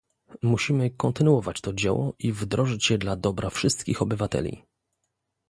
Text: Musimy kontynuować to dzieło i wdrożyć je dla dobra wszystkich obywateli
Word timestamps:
Musimy 0.41 0.91
kontynuować 0.91 1.61
to 1.61 1.73
dzieło 1.73 2.13
i 2.19 2.31
wdrożyć 2.33 2.89
je 2.89 2.97
dla 2.97 3.15
dobra 3.15 3.49
wszystkich 3.49 4.01
obywateli 4.01 4.61